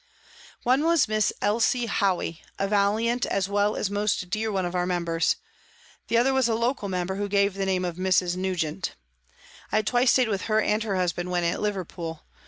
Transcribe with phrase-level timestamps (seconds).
[0.63, 4.87] One was Miss Elsie Howey, a valiant as well as most dear one of our
[4.87, 5.35] members;
[6.07, 8.35] the other was a local member, who gave the name of Mrs.
[8.35, 8.95] Nugent.
[9.71, 12.23] I had twice stayed with her and her husband when at Liverpool.